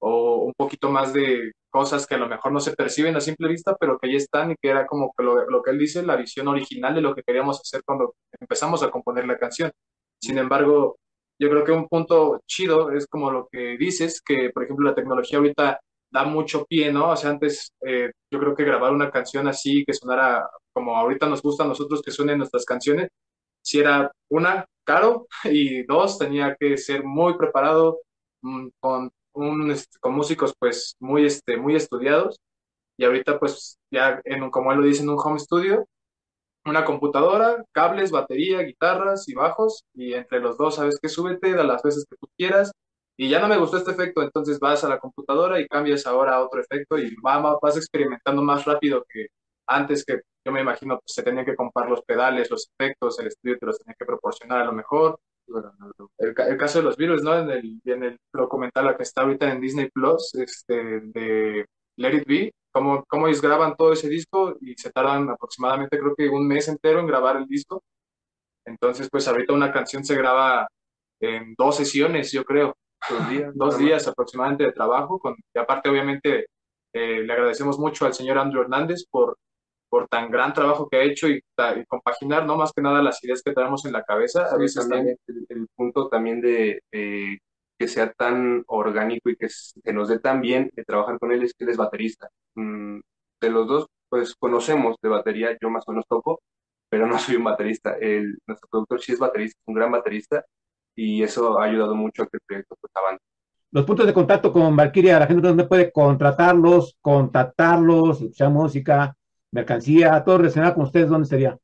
[0.00, 3.48] o un poquito más de cosas que a lo mejor no se perciben a simple
[3.48, 6.02] vista, pero que ahí están y que era como que lo, lo que él dice,
[6.02, 9.70] la visión original de lo que queríamos hacer cuando empezamos a componer la canción.
[10.20, 10.96] Sin embargo,
[11.38, 14.94] yo creo que un punto chido es como lo que dices, que por ejemplo la
[14.94, 15.80] tecnología ahorita
[16.10, 17.10] da mucho pie, ¿no?
[17.10, 21.28] O sea, antes eh, yo creo que grabar una canción así, que sonara como ahorita
[21.28, 23.08] nos gusta a nosotros que suenen nuestras canciones,
[23.62, 28.00] si era una, caro, y dos, tenía que ser muy preparado,
[28.42, 32.38] mm, con, un, este, con músicos pues muy, este, muy estudiados,
[32.98, 35.86] y ahorita pues ya, en, como él lo dice, en un home studio,
[36.64, 41.64] una computadora, cables, batería, guitarras y bajos, y entre los dos, sabes que súbete a
[41.64, 42.72] las veces que tú quieras,
[43.16, 46.36] y ya no me gustó este efecto, entonces vas a la computadora y cambias ahora
[46.36, 49.28] a otro efecto y vas experimentando más rápido que
[49.66, 53.26] antes que yo me imagino pues se tenían que comprar los pedales, los efectos, el
[53.28, 55.18] estudio te los tenía que proporcionar a lo mejor.
[56.18, 57.38] El, el caso de los virus, ¿no?
[57.38, 62.26] En el, en el documental que está ahorita en Disney Plus, este, de Let It
[62.26, 66.46] Be, cómo, cómo ellos graban todo ese disco y se tardan aproximadamente creo que un
[66.46, 67.82] mes entero en grabar el disco.
[68.64, 70.68] Entonces, pues ahorita una canción se graba
[71.20, 72.76] en dos sesiones, yo creo.
[73.08, 75.18] Dos días, dos días aproximadamente de trabajo.
[75.18, 76.46] Con, y aparte, obviamente,
[76.92, 79.38] eh, le agradecemos mucho al señor Andrew Hernández por,
[79.88, 81.42] por tan gran trabajo que ha hecho y,
[81.86, 82.56] compaginar, ¿no?
[82.56, 84.46] Más que nada las ideas que tenemos en la cabeza.
[84.46, 87.38] a veces también el, punto también de eh,
[87.78, 91.44] que sea tan orgánico y que se nos dé tan bien de trabajar con él
[91.44, 92.28] es que él es baterista.
[92.54, 93.00] Mm,
[93.40, 96.40] de los dos, pues conocemos de batería, yo más o menos toco,
[96.90, 97.96] pero no soy un baterista.
[98.00, 100.44] El, nuestro productor sí es baterista, un gran baterista,
[100.96, 103.24] y eso ha ayudado mucho a que el proyecto pues avance.
[103.70, 109.14] Los puntos de contacto con Valkyria, la gente donde puede contratarlos, contactarlos, escuchar música,
[109.52, 111.58] mercancía, todo relacionado con ustedes, ¿dónde sería?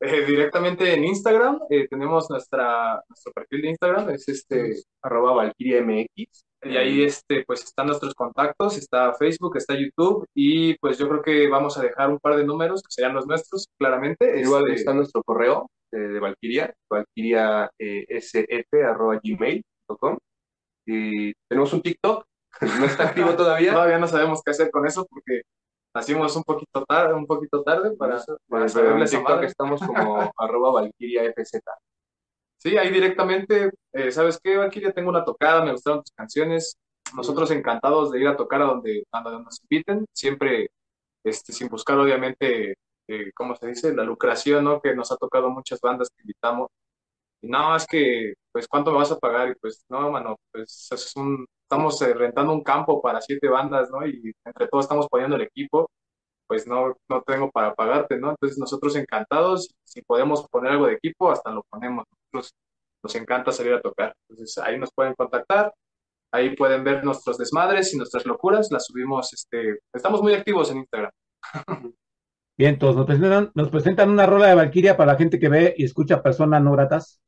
[0.00, 6.44] Eh, directamente en Instagram, eh, tenemos nuestra, nuestro perfil de Instagram, es este arroba valkyriamx,
[6.62, 11.22] y ahí este, pues están nuestros contactos, está Facebook, está YouTube, y pues yo creo
[11.22, 14.40] que vamos a dejar un par de números que serían los nuestros, claramente.
[14.40, 18.06] Igual este, está nuestro correo de Valkyria, valkyria eh,
[19.22, 20.18] gmail.com.
[20.86, 22.24] Y tenemos un TikTok,
[22.80, 23.72] no está activo todavía.
[23.72, 25.42] todavía no sabemos qué hacer con eso porque
[25.98, 31.32] nacimos un poquito tarde, un poquito tarde para, para saberle TikTok estamos como arroba Valkyria
[31.32, 31.60] FZ.
[32.56, 34.92] Sí, ahí directamente, eh, ¿sabes qué, Valkyria?
[34.92, 36.76] Tengo una tocada, me gustaron tus canciones.
[37.16, 40.70] Nosotros encantados de ir a tocar a donde, a donde nos inviten, siempre
[41.24, 42.76] este, sin buscar obviamente
[43.08, 43.94] eh, ¿cómo se dice?
[43.94, 44.80] La lucración, ¿no?
[44.80, 46.68] Que nos ha tocado muchas bandas que invitamos.
[47.42, 49.50] Y nada más que, pues, ¿cuánto me vas a pagar?
[49.50, 53.90] Y pues, no, mano, pues, es un, estamos eh, rentando un campo para siete bandas,
[53.90, 54.06] ¿no?
[54.06, 55.90] Y entre todos estamos poniendo el equipo,
[56.46, 58.30] pues no, no tengo para pagarte, ¿no?
[58.30, 62.06] Entonces nosotros encantados, si podemos poner algo de equipo, hasta lo ponemos.
[62.32, 62.54] Nosotros
[63.04, 64.14] nos encanta salir a tocar.
[64.30, 65.74] Entonces ahí nos pueden contactar,
[66.32, 70.78] ahí pueden ver nuestros desmadres y nuestras locuras, las subimos, este, estamos muy activos en
[70.78, 71.10] Instagram.
[72.56, 75.74] Bien, entonces nos presentan, nos presentan una rola de Valkyria para la gente que ve
[75.76, 77.20] y escucha personas no gratas.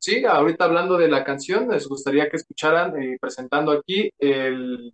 [0.00, 4.92] Sí, ahorita hablando de la canción, les gustaría que escucharan eh, presentando aquí el,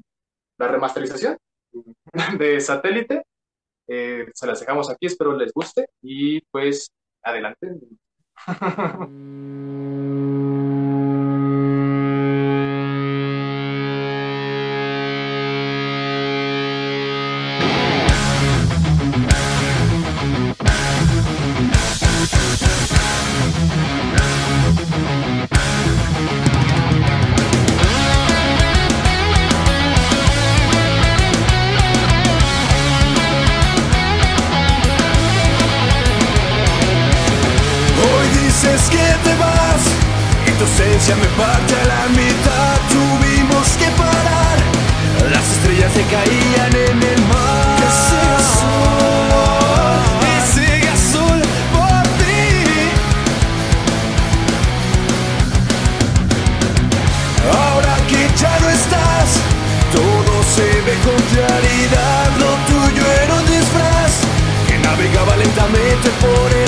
[0.59, 1.37] la remasterización
[2.39, 3.23] de Satélite.
[3.87, 6.91] Eh, se las dejamos aquí, espero les guste y pues
[7.23, 7.69] adelante.
[40.95, 44.59] ausencia me parte a la mitad, tuvimos que parar.
[45.31, 47.77] Las estrellas se caían en el mar.
[47.81, 49.03] Que siga azul,
[50.23, 51.41] que siga azul
[51.75, 52.47] por ti.
[57.51, 59.29] Ahora que ya no estás,
[59.93, 62.27] todo se ve con claridad.
[62.43, 64.13] Lo tuyo era un disfraz
[64.69, 66.64] que navegaba lentamente por el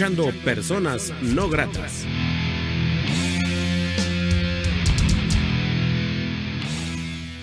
[0.00, 2.06] escuchando Personas No Gratas.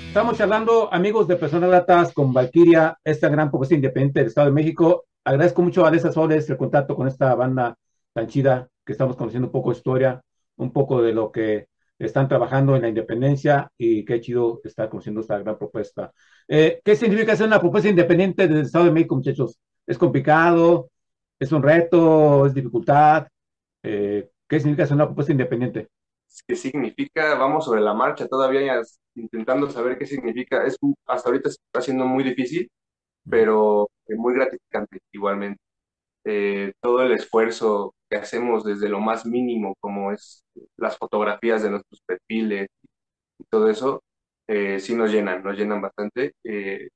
[0.08, 4.54] Estamos hablando, amigos de Personas Gratas, con Valkyria, esta gran propuesta independiente del Estado de
[4.54, 5.06] México.
[5.24, 7.78] Agradezco mucho a Alessa Soles el contacto con esta banda
[8.12, 10.20] tan chida que estamos conociendo un poco de historia,
[10.56, 11.68] un poco de lo que
[12.00, 16.12] están trabajando en la independencia y qué chido estar conociendo esta gran propuesta.
[16.48, 19.60] Eh, ¿Qué significa ser una propuesta independiente del Estado de México, muchachos?
[19.86, 20.90] ¿Es complicado?
[21.40, 22.46] ¿Es un reto?
[22.46, 23.28] ¿Es dificultad?
[23.84, 25.90] Eh, ¿Qué significa ser una propuesta independiente?
[26.48, 27.36] ¿Qué significa?
[27.36, 28.82] Vamos sobre la marcha todavía
[29.16, 30.66] intentando saber qué significa.
[30.66, 32.70] Es, hasta ahorita está siendo muy difícil,
[33.30, 35.62] pero muy gratificante igualmente.
[36.26, 40.44] Eh, todo el esfuerzo que hacemos desde lo más mínimo, como es
[40.78, 42.68] las fotografías de nuestros perfiles
[43.40, 44.04] y todo eso,
[44.48, 46.90] eh, sí nos llenan, nos llenan bastante, eh,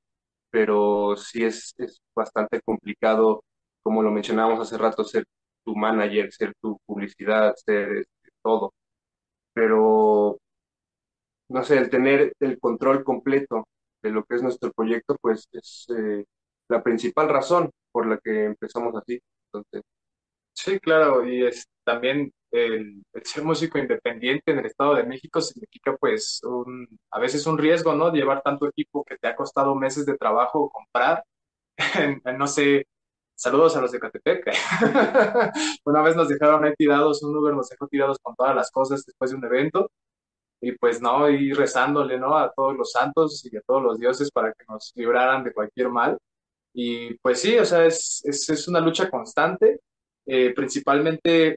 [0.50, 3.44] pero sí es, es bastante complicado,
[3.82, 5.24] como lo mencionábamos hace rato, ser
[5.64, 8.74] tu manager, ser tu publicidad, ser este, todo.
[9.54, 10.38] Pero,
[11.48, 13.64] no sé, el tener el control completo
[14.02, 16.24] de lo que es nuestro proyecto, pues es eh,
[16.68, 19.20] la principal razón por la que empezamos así.
[19.52, 19.82] Entonces,
[20.54, 25.96] Sí, claro, y es también el, ser músico independiente en el Estado de México significa
[25.96, 28.12] pues un, a veces un riesgo, ¿no?
[28.12, 31.24] Llevar tanto equipo que te ha costado meses de trabajo comprar.
[32.38, 32.86] no sé,
[33.42, 34.52] saludos a los de Catepec.
[35.84, 39.04] Una vez nos dejaron ahí tirados, un Uber nos dejó tirados con todas las cosas
[39.04, 39.90] después de un evento.
[40.60, 42.36] Y pues no, y rezándole, ¿no?
[42.36, 45.88] A todos los santos y a todos los dioses para que nos libraran de cualquier
[45.90, 46.18] mal.
[46.72, 49.80] Y pues sí, o sea, es, es, es una lucha constante
[50.26, 51.56] eh, principalmente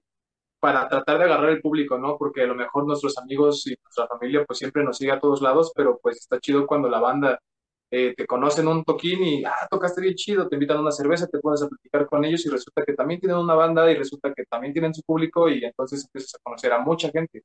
[0.60, 2.18] para tratar de agarrar el público, ¿no?
[2.18, 5.42] Porque a lo mejor nuestros amigos y nuestra familia pues siempre nos sigue a todos
[5.42, 7.40] lados, pero pues está chido cuando la banda
[7.92, 11.28] eh, te conocen un toquín y, ah, tocaste bien chido, te invitan a una cerveza,
[11.28, 14.34] te pones a platicar con ellos y resulta que también tienen una banda y resulta
[14.34, 17.44] que también tienen su público y entonces empiezas a conocer a mucha gente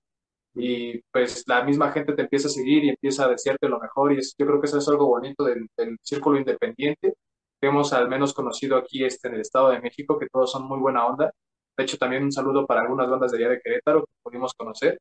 [0.55, 4.13] y pues la misma gente te empieza a seguir y empieza a desearte lo mejor
[4.13, 7.15] y yo creo que eso es algo bonito del, del círculo independiente
[7.61, 10.65] que hemos al menos conocido aquí este, en el Estado de México, que todos son
[10.67, 11.33] muy buena onda.
[11.77, 14.99] De hecho, también un saludo para algunas bandas de allá de Querétaro que pudimos conocer.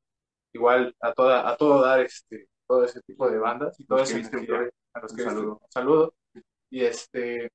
[0.54, 4.20] Igual a, toda, a todo dar este, todo ese tipo de bandas y todo ese
[4.94, 5.62] a los que saludo.
[5.70, 6.14] saludo.
[6.70, 7.50] Y este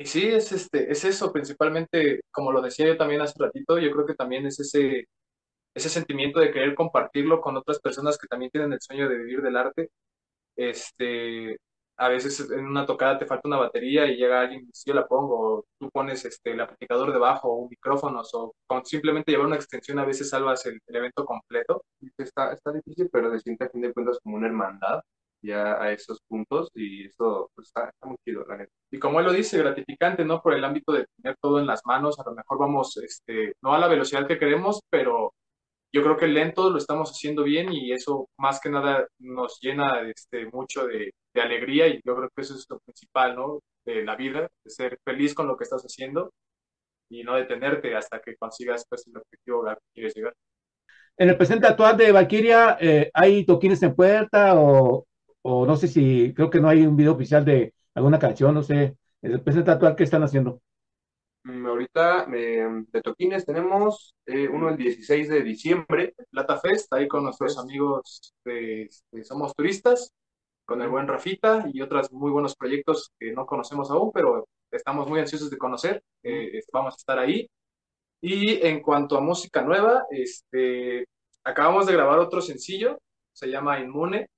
[0.00, 3.90] y sí, es este, es eso, principalmente, como lo decía yo también hace ratito, yo
[3.92, 5.06] creo que también es ese,
[5.74, 9.42] ese sentimiento de querer compartirlo con otras personas que también tienen el sueño de vivir
[9.42, 9.90] del arte.
[10.56, 11.58] Este,
[11.98, 15.06] a veces en una tocada te falta una batería y llega alguien y yo la
[15.06, 19.48] pongo, o tú pones este, el amplificador debajo, o un micrófono, o con simplemente llevar
[19.48, 21.84] una extensión a veces salvas el, evento completo.
[22.16, 25.02] Está, está difícil, pero se siente a fin de cuentas como una hermandad
[25.42, 28.72] ya a esos puntos y eso pues, está, muy chido, la neta.
[28.90, 30.40] Y como él lo dice, gratificante, ¿no?
[30.42, 33.74] Por el ámbito de tener todo en las manos, a lo mejor vamos, este, no
[33.74, 35.32] a la velocidad que queremos, pero
[35.92, 40.00] yo creo que lento lo estamos haciendo bien y eso más que nada nos llena
[40.08, 43.60] este, mucho de, de, alegría y yo creo que eso es lo principal, ¿no?
[43.84, 46.30] De la vida, de ser feliz con lo que estás haciendo
[47.10, 50.34] y no detenerte hasta que consigas pues, el objetivo al que quieres llegar.
[51.16, 55.06] En el presente actual de Valkyria, eh, ¿hay toquines en puerta o,
[55.42, 58.62] o no sé si, creo que no hay un video oficial de alguna canción, no
[58.62, 60.60] sé, el presente actual, ¿qué están haciendo?
[61.44, 66.14] Mm, ahorita de toquines tenemos eh, uno el 16 de diciembre.
[66.30, 68.88] Plata Fest, ahí con nuestros amigos de,
[69.22, 70.12] Somos Turistas,
[70.64, 75.08] con el buen Rafita y otros muy buenos proyectos que no conocemos aún, pero estamos
[75.08, 76.02] muy ansiosos de conocer.
[76.22, 77.48] Eh, vamos a estar ahí.
[78.22, 81.06] Y en cuanto a música nueva, este,
[81.44, 82.98] acabamos de grabar otro sencillo,
[83.32, 84.28] se llama Inmune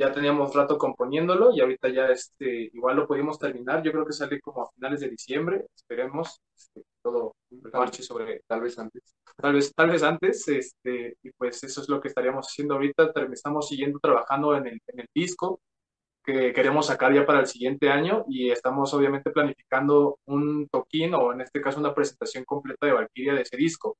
[0.00, 3.82] ya teníamos rato componiéndolo y ahorita ya este, igual lo pudimos terminar.
[3.82, 7.34] Yo creo que sale como a finales de diciembre, esperemos este, todo
[7.72, 9.02] marche sobre tal vez antes.
[9.36, 13.12] Tal vez, tal vez antes, este, y pues eso es lo que estaríamos haciendo ahorita.
[13.30, 15.60] Estamos siguiendo trabajando en el, en el disco
[16.24, 21.32] que queremos sacar ya para el siguiente año y estamos obviamente planificando un toquín o
[21.32, 23.98] en este caso una presentación completa de Valkyria de ese disco.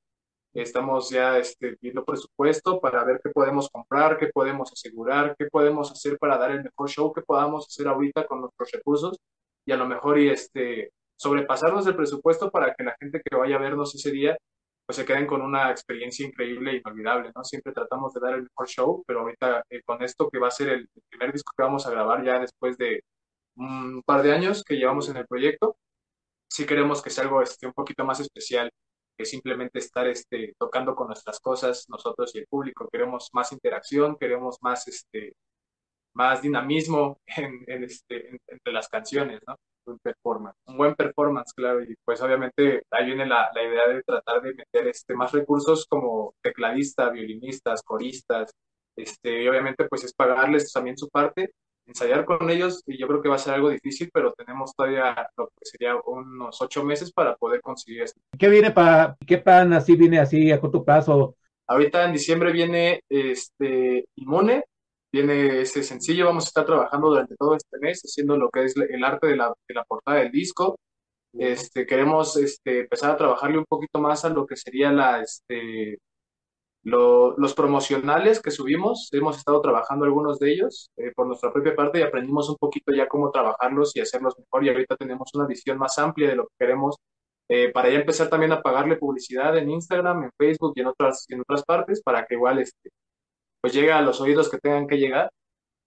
[0.53, 5.93] Estamos ya este, viendo presupuesto para ver qué podemos comprar, qué podemos asegurar, qué podemos
[5.93, 9.17] hacer para dar el mejor show que podamos hacer ahorita con nuestros recursos
[9.65, 13.57] y a lo mejor y este, sobrepasarnos el presupuesto para que la gente que vaya
[13.57, 14.37] a vernos ese día
[14.87, 17.45] pues se queden con una experiencia increíble e inolvidable, ¿no?
[17.45, 20.51] Siempre tratamos de dar el mejor show, pero ahorita eh, con esto que va a
[20.51, 23.05] ser el, el, primer disco que vamos a grabar ya después de
[23.57, 25.77] un par de años que llevamos en el proyecto,
[26.49, 28.71] sí queremos que sea algo este, un poquito más especial
[29.25, 32.89] simplemente estar este, tocando con nuestras cosas nosotros y el público.
[32.91, 35.35] Queremos más interacción, queremos más, este,
[36.15, 39.57] más dinamismo en, este, entre las canciones, ¿no?
[39.87, 44.03] Un performance, un buen performance, claro, y pues obviamente ahí viene la, la idea de
[44.03, 48.53] tratar de meter este, más recursos como tecladistas, violinistas, coristas,
[48.95, 51.53] este, y obviamente pues es pagarles también su parte,
[51.91, 55.15] ensayar con ellos, y yo creo que va a ser algo difícil, pero tenemos todavía
[55.37, 58.21] lo que sería unos ocho meses para poder conseguir esto.
[58.39, 61.37] ¿Qué viene para, qué pan así viene así a corto plazo?
[61.67, 64.65] Ahorita en diciembre viene este Inmune,
[65.13, 68.77] viene ese sencillo, vamos a estar trabajando durante todo este mes haciendo lo que es
[68.77, 70.77] el arte de la, de la portada del disco.
[71.33, 75.99] Este, queremos este, empezar a trabajarle un poquito más a lo que sería la, este,
[76.83, 79.09] los promocionales que subimos.
[79.13, 82.93] Hemos estado trabajando algunos de ellos eh, por nuestra propia parte y aprendimos un poquito
[82.93, 84.65] ya cómo trabajarlos y hacerlos mejor.
[84.65, 86.97] Y ahorita tenemos una visión más amplia de lo que queremos
[87.49, 91.27] eh, para ya empezar también a pagarle publicidad en Instagram, en Facebook y en otras,
[91.29, 92.91] en otras partes para que igual este,
[93.61, 95.31] pues llegue a los oídos que tengan que llegar.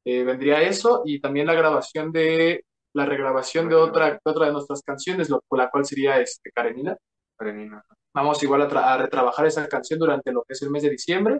[0.06, 4.54] Eh, vendría eso y también la grabación de la regrabación de otra, de otra de
[4.54, 6.98] nuestras canciones, lo, la cual sería este, Karenina.
[7.38, 7.84] Karenina.
[8.14, 11.39] Vamos igual a, retrabajar esa canción durante lo que es el mes de diciembre.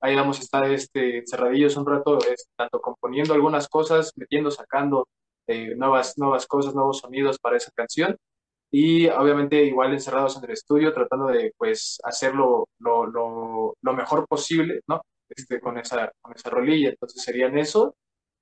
[0.00, 2.18] Ahí vamos a estar este, encerradillos un rato,
[2.56, 5.08] tanto componiendo algunas cosas, metiendo, sacando
[5.46, 8.16] eh, nuevas, nuevas cosas, nuevos sonidos para esa canción.
[8.70, 14.26] Y obviamente igual encerrados en el estudio, tratando de pues hacerlo lo, lo, lo mejor
[14.26, 15.02] posible, ¿no?
[15.28, 16.90] Este, con, esa, con esa rolilla.
[16.90, 17.94] Entonces serían eso.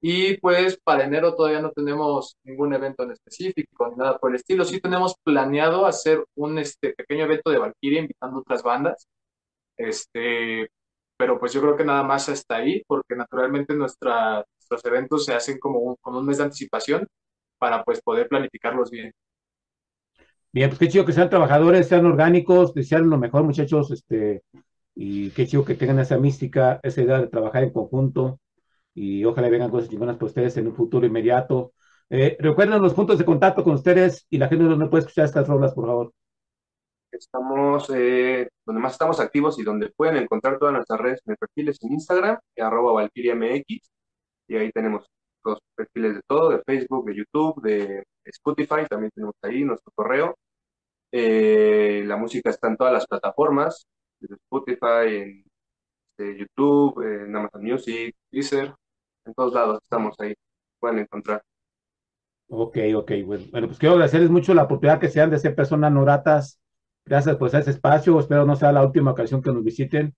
[0.02, 4.36] Y pues para enero todavía no tenemos ningún evento en específico ni nada por el
[4.36, 4.64] estilo.
[4.64, 9.06] Sí tenemos planeado hacer un este, pequeño evento de Valkyria invitando otras bandas.
[9.76, 10.70] Este,
[11.18, 15.34] pero pues yo creo que nada más hasta ahí, porque naturalmente nuestra, nuestros eventos se
[15.34, 17.06] hacen como con un mes de anticipación
[17.58, 19.12] para pues poder planificarlos bien.
[20.52, 24.42] Bien, pues qué chido que sean trabajadores, sean orgánicos, desear lo mejor, muchachos, este,
[24.94, 28.40] y qué chido que tengan esa mística, esa idea de trabajar en conjunto
[28.94, 31.72] y ojalá vengan cosas chingonas para ustedes en un futuro inmediato.
[32.08, 35.46] Eh, recuerden los puntos de contacto con ustedes y la gente donde puede escuchar estas
[35.48, 36.12] rolas, por favor.
[37.12, 41.78] Estamos eh, donde más estamos activos y donde pueden encontrar todas nuestras redes, en perfiles
[41.82, 43.90] en Instagram, arroba valkyriamx,
[44.48, 45.06] y ahí tenemos
[45.44, 50.36] los perfiles de todo, de Facebook, de YouTube, de Spotify, también tenemos ahí nuestro correo.
[51.12, 53.86] Eh, la música está en todas las plataformas,
[54.20, 55.44] de Spotify, en
[56.20, 58.74] este, YouTube, en Amazon Music, Deezer,
[59.24, 60.34] en todos lados estamos ahí,
[60.78, 61.42] pueden encontrar.
[62.48, 65.92] Ok, ok, bueno, bueno pues quiero agradecerles mucho la oportunidad que sean de ser personas
[65.92, 66.60] noratas.
[67.04, 70.14] Gracias por ese espacio, espero no sea la última ocasión que nos visiten,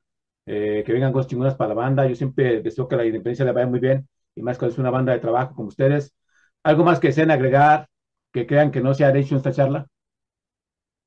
[0.47, 2.07] eh, que vengan cosas chingonas para la banda.
[2.07, 4.91] Yo siempre deseo que la independencia le vaya muy bien, y más cuando es una
[4.91, 6.15] banda de trabajo como ustedes.
[6.63, 7.89] ¿Algo más que deseen agregar,
[8.33, 9.87] que crean que no se ha hecho esta charla?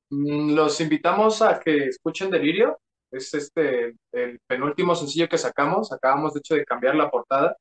[0.09, 2.77] Mm, los invitamos a que escuchen Delirio,
[3.11, 7.55] es este el penúltimo sencillo que sacamos, acabamos de hecho de cambiar la portada,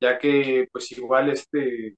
[0.00, 1.96] ya que pues igual este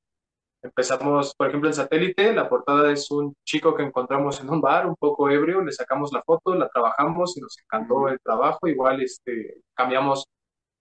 [0.63, 4.87] empezamos, por ejemplo en satélite, la portada es un chico que encontramos en un bar,
[4.87, 9.03] un poco ebrio, le sacamos la foto, la trabajamos y nos encantó el trabajo, igual
[9.03, 10.27] este cambiamos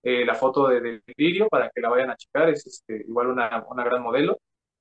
[0.03, 3.65] eh, la foto de, Delirio para que la vayan a checar, es este, igual una,
[3.69, 4.37] una gran modelo,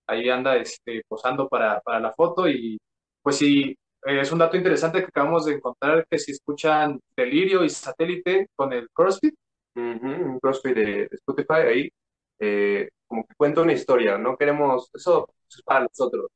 [0.06, 2.78] ahí anda este, posando para, para la foto y
[3.22, 3.76] pues sí,
[4.06, 8.48] eh, es un dato interesante que acabamos de encontrar que si escuchan Delirio y Satélite
[8.54, 9.34] con el CrossFit,
[9.74, 11.90] un CrossFit de, Spotify, ahí
[12.38, 16.28] eh, como que cuenta una historia, no queremos, eso es para nosotros.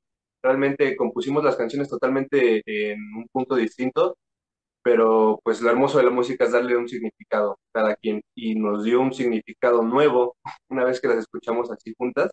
[0.43, 4.17] Realmente compusimos las canciones totalmente en un punto distinto,
[4.83, 8.55] pero pues lo hermoso de la música es darle un significado a cada quien y
[8.55, 10.37] nos dio un significado nuevo
[10.71, 12.31] una vez que las escuchamos así juntas.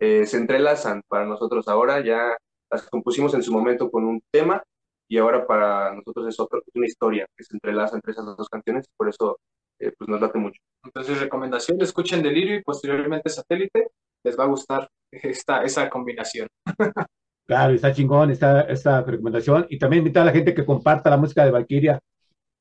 [0.00, 2.36] Eh, se entrelazan para nosotros ahora, ya
[2.70, 4.62] las compusimos en su momento con un tema
[5.08, 8.86] y ahora para nosotros es otra una historia que se entrelaza entre esas dos canciones,
[8.96, 9.38] por eso
[9.78, 10.60] eh, pues nos late mucho.
[10.84, 13.88] Entonces, recomendación, escuchen Delirio y posteriormente Satélite,
[14.24, 16.48] les va a gustar esta, esa combinación.
[17.44, 19.66] Claro, está chingón esta, esta recomendación.
[19.68, 22.00] Y también invitar a la gente que comparta la música de Valkyria,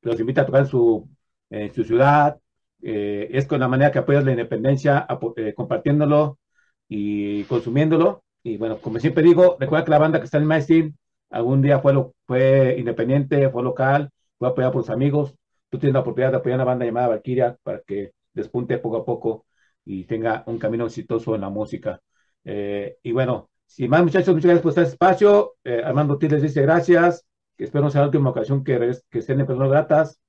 [0.01, 1.09] los invita a tocar en su,
[1.49, 2.37] en su ciudad.
[2.81, 6.39] Eh, es con la manera que apoyas la independencia, eh, compartiéndolo
[6.89, 8.23] y consumiéndolo.
[8.43, 10.49] Y bueno, como siempre digo, recuerda que la banda que está en el
[11.31, 15.35] algún día fue, lo, fue independiente, fue local, fue apoyada por sus amigos.
[15.69, 19.05] Tú tienes la oportunidad de apoyar una banda llamada Valkyria para que despunte poco a
[19.05, 19.45] poco
[19.85, 22.01] y tenga un camino exitoso en la música.
[22.43, 25.55] Eh, y bueno, sin más muchachos, muchas gracias por este espacio.
[25.63, 27.25] Eh, Armando T les dice gracias,
[27.57, 30.19] espero no sea la última ocasión que, que estén en personas gratas.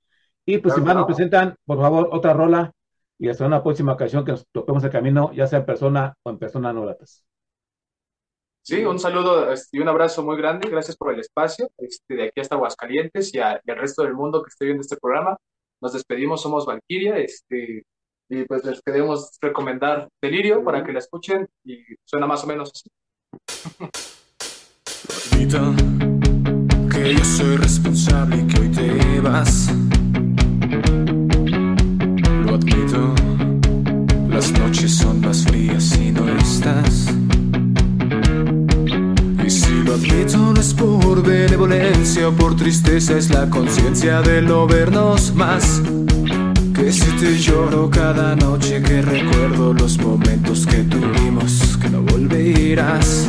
[0.44, 2.72] Y pues sin más nos presentan, por favor, otra rola
[3.18, 6.30] y hasta una próxima ocasión que nos toquemos el camino, ya sea en persona o
[6.30, 7.24] en personas no gratas.
[8.64, 10.70] Sí, un saludo este, y un abrazo muy grande.
[10.70, 11.68] Gracias por el espacio.
[11.78, 15.36] Este, de aquí hasta Aguascalientes y, al resto del mundo que esté viendo este programa.
[15.80, 17.18] Nos despedimos, somos Valkyria.
[17.18, 17.82] Este,
[18.28, 22.70] Y pues les queremos recomendar Delirio para que la escuchen y suena más o menos
[22.72, 22.88] así.
[25.32, 25.74] Admito
[26.88, 29.68] que yo soy responsable que hoy te vas.
[32.46, 33.14] Lo admito,
[34.28, 37.12] las noches son más frías si no estás.
[39.92, 45.34] Lo admito no es por benevolencia o por tristeza, es la conciencia de no vernos
[45.34, 45.82] más.
[46.74, 53.28] Que si te lloro cada noche que recuerdo los momentos que tuvimos, que no volverás.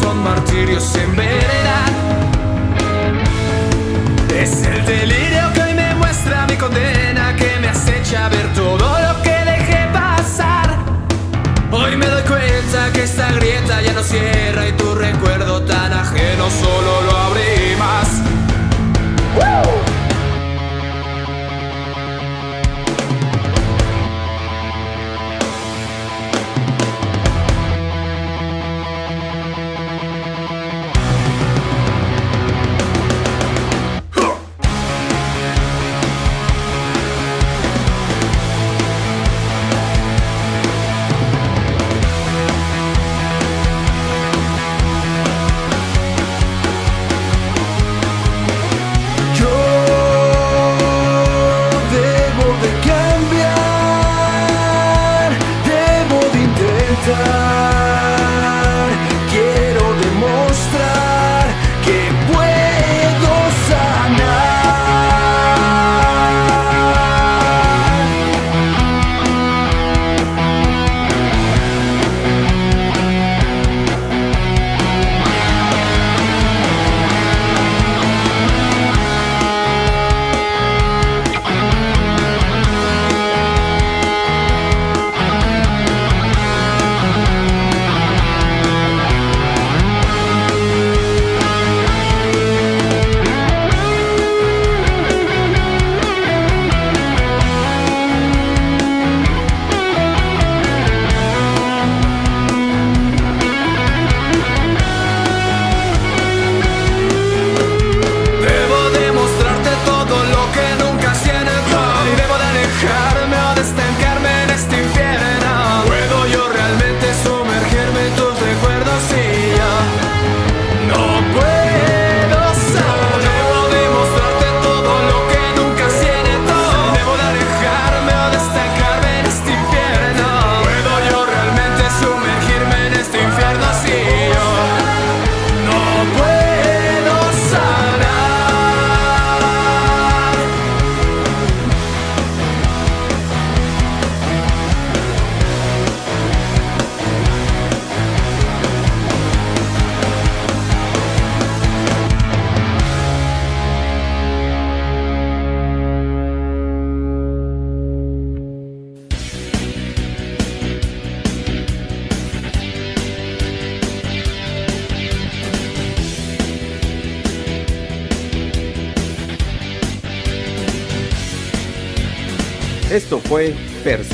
[0.00, 1.88] Son martirios en verdad.
[4.38, 9.22] Es el delirio que hoy me muestra mi condena, que me acecha ver todo lo
[9.22, 10.76] que dejé pasar.
[11.70, 14.87] Hoy me doy cuenta que esta grieta ya no cierra y tu